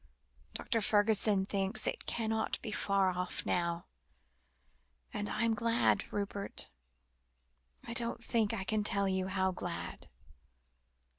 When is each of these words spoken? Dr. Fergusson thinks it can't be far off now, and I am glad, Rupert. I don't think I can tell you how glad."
Dr. 0.55 0.81
Fergusson 0.81 1.45
thinks 1.45 1.85
it 1.85 2.07
can't 2.07 2.59
be 2.63 2.71
far 2.71 3.11
off 3.11 3.45
now, 3.45 3.85
and 5.13 5.29
I 5.29 5.43
am 5.43 5.53
glad, 5.53 6.11
Rupert. 6.11 6.71
I 7.83 7.93
don't 7.93 8.25
think 8.25 8.51
I 8.51 8.63
can 8.63 8.83
tell 8.83 9.07
you 9.07 9.27
how 9.27 9.51
glad." 9.51 10.09